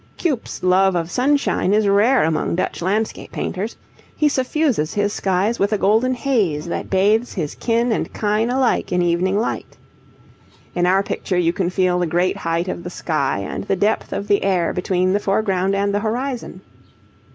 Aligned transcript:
Cuyp's 0.17 0.63
love 0.63 0.95
of 0.95 1.11
sunshine 1.11 1.73
is 1.73 1.87
rare 1.87 2.23
among 2.23 2.55
Dutch 2.55 2.81
landscape 2.81 3.31
painters. 3.31 3.77
He 4.15 4.29
suffuses 4.29 4.95
his 4.95 5.13
skies 5.13 5.59
with 5.59 5.71
a 5.73 5.77
golden 5.77 6.15
haze 6.15 6.65
that 6.65 6.89
bathes 6.89 7.33
his 7.35 7.53
kin 7.53 7.91
and 7.91 8.11
kine 8.11 8.49
alike 8.49 8.91
in 8.91 9.03
evening 9.03 9.37
light. 9.37 9.77
In 10.73 10.87
our 10.87 11.03
picture 11.03 11.37
you 11.37 11.53
can 11.53 11.69
feel 11.69 11.99
the 11.99 12.07
great 12.07 12.37
height 12.37 12.67
of 12.67 12.83
the 12.83 12.89
sky 12.89 13.41
and 13.47 13.65
the 13.65 13.75
depth 13.75 14.11
of 14.11 14.27
the 14.27 14.41
air 14.43 14.73
between 14.73 15.13
the 15.13 15.19
foreground 15.19 15.75
and 15.75 15.93
the 15.93 15.99
horizon. 15.99 16.61